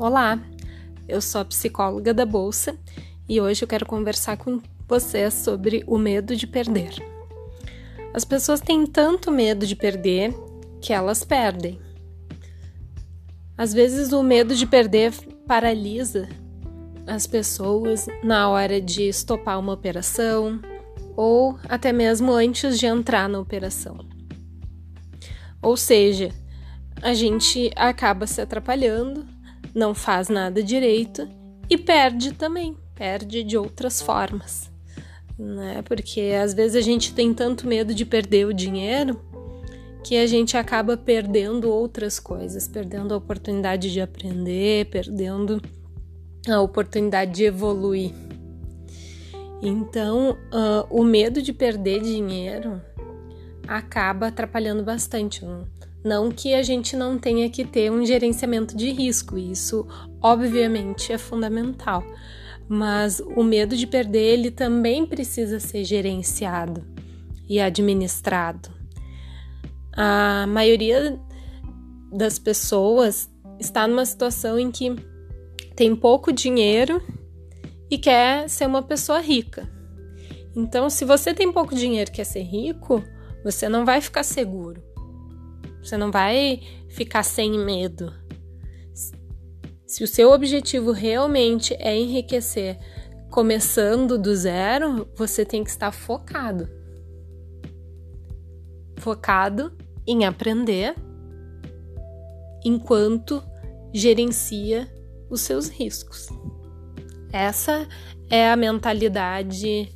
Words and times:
Olá, 0.00 0.40
eu 1.06 1.20
sou 1.20 1.42
a 1.42 1.44
psicóloga 1.44 2.14
da 2.14 2.24
Bolsa 2.24 2.74
e 3.28 3.38
hoje 3.38 3.62
eu 3.62 3.68
quero 3.68 3.84
conversar 3.84 4.38
com 4.38 4.58
você 4.88 5.30
sobre 5.30 5.84
o 5.86 5.98
medo 5.98 6.34
de 6.34 6.46
perder. 6.46 6.94
As 8.14 8.24
pessoas 8.24 8.62
têm 8.62 8.86
tanto 8.86 9.30
medo 9.30 9.66
de 9.66 9.76
perder 9.76 10.34
que 10.80 10.94
elas 10.94 11.22
perdem. 11.22 11.78
Às 13.58 13.74
vezes 13.74 14.10
o 14.10 14.22
medo 14.22 14.56
de 14.56 14.66
perder 14.66 15.12
paralisa 15.46 16.26
as 17.06 17.26
pessoas 17.26 18.06
na 18.24 18.48
hora 18.48 18.80
de 18.80 19.02
estopar 19.02 19.60
uma 19.60 19.74
operação 19.74 20.62
ou 21.14 21.58
até 21.68 21.92
mesmo 21.92 22.32
antes 22.32 22.78
de 22.78 22.86
entrar 22.86 23.28
na 23.28 23.38
operação. 23.38 23.98
Ou 25.60 25.76
seja, 25.76 26.30
a 27.02 27.12
gente 27.12 27.70
acaba 27.76 28.26
se 28.26 28.40
atrapalhando, 28.40 29.26
não 29.74 29.94
faz 29.94 30.28
nada 30.28 30.62
direito 30.62 31.28
e 31.68 31.78
perde 31.78 32.32
também, 32.32 32.76
perde 32.94 33.42
de 33.42 33.56
outras 33.56 34.00
formas, 34.02 34.70
né? 35.38 35.82
Porque 35.82 36.32
às 36.42 36.52
vezes 36.52 36.76
a 36.76 36.80
gente 36.80 37.14
tem 37.14 37.32
tanto 37.32 37.66
medo 37.66 37.94
de 37.94 38.04
perder 38.04 38.46
o 38.46 38.54
dinheiro 38.54 39.20
que 40.02 40.16
a 40.16 40.26
gente 40.26 40.56
acaba 40.56 40.96
perdendo 40.96 41.70
outras 41.70 42.18
coisas, 42.18 42.66
perdendo 42.66 43.14
a 43.14 43.16
oportunidade 43.16 43.92
de 43.92 44.00
aprender, 44.00 44.86
perdendo 44.86 45.60
a 46.48 46.60
oportunidade 46.60 47.32
de 47.32 47.44
evoluir. 47.44 48.12
Então, 49.62 50.38
uh, 50.52 50.86
o 50.90 51.04
medo 51.04 51.42
de 51.42 51.52
perder 51.52 52.00
dinheiro 52.00 52.80
acaba 53.68 54.28
atrapalhando 54.28 54.82
bastante. 54.82 55.44
Não 56.04 56.30
que 56.30 56.54
a 56.54 56.62
gente 56.62 56.96
não 56.96 57.18
tenha 57.18 57.50
que 57.50 57.64
ter 57.64 57.92
um 57.92 58.04
gerenciamento 58.04 58.74
de 58.76 58.90
risco, 58.90 59.36
isso 59.36 59.86
obviamente 60.22 61.12
é 61.12 61.18
fundamental, 61.18 62.02
mas 62.68 63.20
o 63.20 63.42
medo 63.42 63.76
de 63.76 63.86
perder 63.86 64.32
ele 64.32 64.50
também 64.50 65.04
precisa 65.04 65.60
ser 65.60 65.84
gerenciado 65.84 66.82
e 67.48 67.60
administrado. 67.60 68.70
A 69.92 70.46
maioria 70.46 71.20
das 72.10 72.38
pessoas 72.38 73.30
está 73.58 73.86
numa 73.86 74.06
situação 74.06 74.58
em 74.58 74.70
que 74.70 74.96
tem 75.76 75.94
pouco 75.94 76.32
dinheiro 76.32 77.02
e 77.90 77.98
quer 77.98 78.48
ser 78.48 78.66
uma 78.66 78.82
pessoa 78.82 79.20
rica. 79.20 79.68
Então, 80.56 80.88
se 80.88 81.04
você 81.04 81.34
tem 81.34 81.52
pouco 81.52 81.74
dinheiro 81.74 82.10
e 82.10 82.14
quer 82.14 82.24
ser 82.24 82.42
rico, 82.42 83.02
você 83.44 83.68
não 83.68 83.84
vai 83.84 84.00
ficar 84.00 84.22
seguro. 84.22 84.89
Você 85.82 85.96
não 85.96 86.10
vai 86.10 86.60
ficar 86.88 87.22
sem 87.22 87.58
medo. 87.58 88.12
Se 89.86 90.04
o 90.04 90.06
seu 90.06 90.30
objetivo 90.30 90.92
realmente 90.92 91.74
é 91.78 91.96
enriquecer 91.96 92.78
começando 93.30 94.18
do 94.18 94.34
zero, 94.34 95.08
você 95.16 95.44
tem 95.44 95.64
que 95.64 95.70
estar 95.70 95.92
focado. 95.92 96.68
Focado 98.98 99.72
em 100.06 100.24
aprender 100.24 100.94
enquanto 102.64 103.42
gerencia 103.92 104.88
os 105.30 105.40
seus 105.40 105.68
riscos. 105.68 106.28
Essa 107.32 107.88
é 108.28 108.50
a 108.50 108.56
mentalidade 108.56 109.92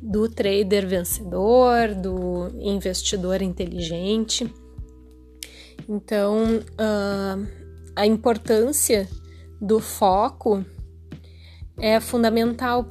do 0.00 0.28
trader 0.28 0.86
vencedor, 0.86 1.94
do 1.94 2.48
investidor 2.60 3.42
inteligente. 3.42 4.52
Então, 5.88 6.58
uh, 6.58 7.48
a 7.96 8.06
importância 8.06 9.08
do 9.58 9.80
foco 9.80 10.62
é 11.78 11.98
fundamental 11.98 12.86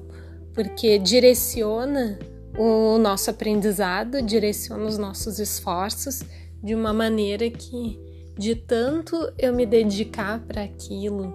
porque 0.54 0.98
direciona 0.98 2.18
o 2.58 2.98
nosso 2.98 3.30
aprendizado, 3.30 4.22
direciona 4.24 4.86
os 4.86 4.98
nossos 4.98 5.38
esforços 5.38 6.24
de 6.64 6.74
uma 6.74 6.92
maneira 6.92 7.48
que, 7.52 8.00
de 8.36 8.56
tanto 8.56 9.16
eu 9.38 9.54
me 9.54 9.68
dedicar 9.68 10.40
para 10.40 10.64
aquilo, 10.64 11.32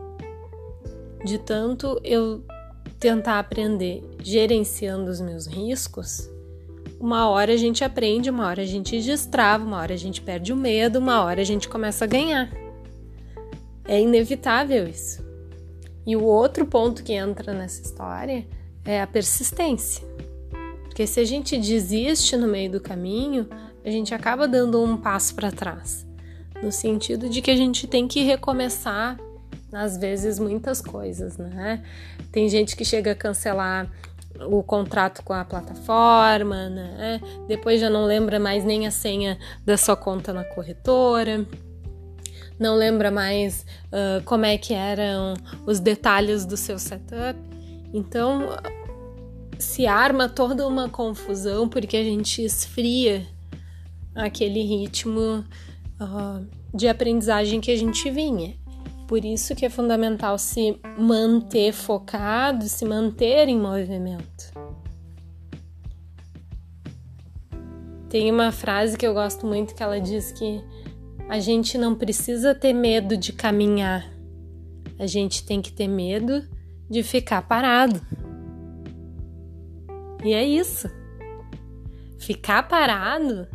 de 1.24 1.38
tanto 1.38 2.00
eu 2.02 2.44
tentar 2.98 3.38
aprender 3.38 4.02
gerenciando 4.20 5.08
os 5.08 5.20
meus 5.20 5.46
riscos, 5.46 6.28
uma 7.02 7.28
hora 7.28 7.52
a 7.52 7.56
gente 7.56 7.82
aprende, 7.82 8.30
uma 8.30 8.46
hora 8.46 8.62
a 8.62 8.64
gente 8.64 9.02
destrava, 9.02 9.64
uma 9.64 9.78
hora 9.78 9.92
a 9.92 9.96
gente 9.96 10.22
perde 10.22 10.52
o 10.52 10.56
medo, 10.56 11.00
uma 11.00 11.24
hora 11.24 11.40
a 11.40 11.44
gente 11.44 11.68
começa 11.68 12.04
a 12.04 12.06
ganhar. 12.06 12.48
É 13.84 14.00
inevitável 14.00 14.86
isso. 14.86 15.20
E 16.06 16.14
o 16.14 16.22
outro 16.22 16.64
ponto 16.64 17.02
que 17.02 17.12
entra 17.12 17.52
nessa 17.52 17.82
história 17.82 18.46
é 18.84 19.02
a 19.02 19.06
persistência. 19.08 20.06
Porque 20.84 21.04
se 21.04 21.18
a 21.18 21.24
gente 21.24 21.58
desiste 21.58 22.36
no 22.36 22.46
meio 22.46 22.70
do 22.70 22.80
caminho, 22.80 23.48
a 23.84 23.90
gente 23.90 24.14
acaba 24.14 24.46
dando 24.46 24.80
um 24.80 24.96
passo 24.96 25.34
para 25.34 25.50
trás, 25.50 26.06
no 26.62 26.70
sentido 26.70 27.28
de 27.28 27.42
que 27.42 27.50
a 27.50 27.56
gente 27.56 27.88
tem 27.88 28.06
que 28.06 28.22
recomeçar 28.22 29.19
às 29.72 29.96
vezes 29.96 30.38
muitas 30.38 30.80
coisas, 30.80 31.36
né? 31.36 31.82
Tem 32.30 32.48
gente 32.48 32.76
que 32.76 32.84
chega 32.84 33.10
a 33.10 33.14
cancelar 33.16 33.90
o 34.41 34.62
contrato 34.62 35.22
com 35.22 35.32
a 35.32 35.44
plataforma, 35.44 36.69
né? 36.69 37.20
Depois 37.47 37.81
já 37.81 37.91
não 37.91 38.04
lembra 38.04 38.38
mais 38.38 38.65
nem 38.65 38.87
a 38.87 38.91
senha 38.91 39.38
da 39.65 39.76
sua 39.76 39.97
conta 39.97 40.32
na 40.32 40.44
corretora, 40.44 41.47
não 42.59 42.76
lembra 42.76 43.10
mais 43.10 43.66
uh, 43.88 44.22
como 44.25 44.44
é 44.44 44.56
que 44.56 44.72
eram 44.72 45.34
os 45.66 45.81
detalhes 45.81 46.44
do 46.44 46.56
seu 46.56 46.78
setup. 46.78 47.38
Então 47.93 48.56
se 49.59 49.87
arma 49.87 50.28
toda 50.28 50.66
uma 50.66 50.88
confusão 50.88 51.69
porque 51.69 51.97
a 51.97 52.03
gente 52.03 52.44
esfria 52.44 53.26
aquele 54.14 54.62
ritmo 54.62 55.44
uh, 56.00 56.47
de 56.75 56.88
aprendizagem 56.88 57.60
que 57.60 57.70
a 57.70 57.76
gente 57.76 58.10
vinha. 58.10 58.54
Por 59.12 59.26
isso 59.26 59.54
que 59.54 59.66
é 59.66 59.68
fundamental 59.68 60.38
se 60.38 60.80
manter 60.98 61.70
focado, 61.74 62.66
se 62.66 62.82
manter 62.86 63.46
em 63.46 63.60
movimento. 63.60 64.50
Tem 68.08 68.30
uma 68.30 68.50
frase 68.50 68.96
que 68.96 69.06
eu 69.06 69.12
gosto 69.12 69.46
muito 69.46 69.74
que 69.74 69.82
ela 69.82 70.00
diz 70.00 70.32
que 70.32 70.64
a 71.28 71.38
gente 71.38 71.76
não 71.76 71.94
precisa 71.94 72.54
ter 72.54 72.72
medo 72.72 73.14
de 73.14 73.34
caminhar. 73.34 74.10
A 74.98 75.04
gente 75.04 75.44
tem 75.44 75.60
que 75.60 75.70
ter 75.70 75.88
medo 75.88 76.48
de 76.88 77.02
ficar 77.02 77.42
parado. 77.42 78.00
E 80.24 80.32
é 80.32 80.42
isso. 80.42 80.88
Ficar 82.18 82.62
parado 82.62 83.46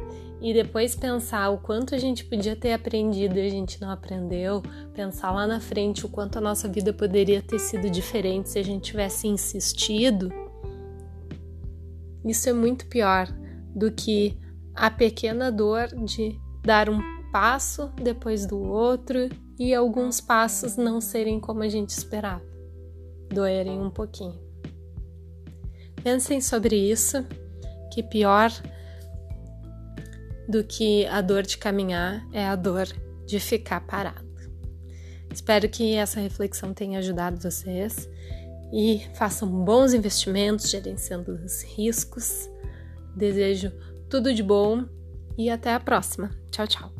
e 0.41 0.53
depois 0.53 0.95
pensar 0.95 1.49
o 1.49 1.57
quanto 1.57 1.95
a 1.95 1.97
gente 1.97 2.25
podia 2.25 2.55
ter 2.55 2.73
aprendido 2.73 3.37
e 3.37 3.47
a 3.47 3.49
gente 3.49 3.81
não 3.81 3.89
aprendeu, 3.89 4.61
pensar 4.93 5.31
lá 5.31 5.47
na 5.47 5.59
frente 5.59 6.05
o 6.05 6.09
quanto 6.09 6.37
a 6.37 6.41
nossa 6.41 6.67
vida 6.67 6.93
poderia 6.93 7.41
ter 7.41 7.59
sido 7.59 7.89
diferente 7.89 8.49
se 8.49 8.59
a 8.59 8.63
gente 8.63 8.91
tivesse 8.91 9.27
insistido, 9.27 10.31
isso 12.27 12.49
é 12.49 12.53
muito 12.53 12.85
pior 12.87 13.27
do 13.73 13.91
que 13.91 14.37
a 14.75 14.91
pequena 14.91 15.51
dor 15.51 15.87
de 15.87 16.39
dar 16.63 16.89
um 16.89 16.99
passo 17.31 17.89
depois 18.01 18.45
do 18.45 18.59
outro 18.59 19.29
e 19.57 19.73
alguns 19.73 20.19
passos 20.19 20.75
não 20.75 20.99
serem 20.99 21.39
como 21.39 21.63
a 21.63 21.69
gente 21.69 21.89
esperava, 21.89 22.43
doerem 23.29 23.79
um 23.79 23.89
pouquinho. 23.89 24.37
Pensem 26.03 26.41
sobre 26.41 26.75
isso, 26.75 27.25
que 27.93 28.03
pior 28.03 28.51
do 30.47 30.63
que 30.63 31.05
a 31.07 31.21
dor 31.21 31.43
de 31.43 31.57
caminhar 31.57 32.25
é 32.31 32.45
a 32.45 32.55
dor 32.55 32.87
de 33.25 33.39
ficar 33.39 33.81
parado. 33.81 34.27
Espero 35.31 35.69
que 35.69 35.95
essa 35.95 36.19
reflexão 36.19 36.73
tenha 36.73 36.99
ajudado 36.99 37.39
vocês 37.39 38.09
e 38.73 39.01
façam 39.13 39.47
bons 39.63 39.93
investimentos 39.93 40.69
gerenciando 40.69 41.33
os 41.33 41.63
riscos. 41.63 42.49
Desejo 43.15 43.71
tudo 44.09 44.33
de 44.33 44.43
bom 44.43 44.85
e 45.37 45.49
até 45.49 45.73
a 45.73 45.79
próxima. 45.79 46.31
Tchau, 46.51 46.67
tchau. 46.67 46.96